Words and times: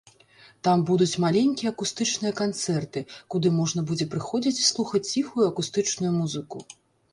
Там 0.67 0.77
будуць 0.89 1.19
маленькія 1.25 1.71
акустычныя 1.73 2.33
канцэрты, 2.41 3.05
куды 3.35 3.53
можна 3.59 3.85
будзе 3.93 4.09
прыходзіць 4.17 4.57
і 4.63 4.67
слухаць 4.73 5.05
ціхую 5.13 5.45
акустычную 5.53 6.11
музыку. 6.19 6.57